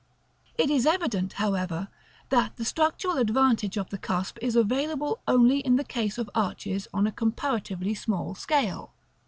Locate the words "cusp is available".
3.99-5.19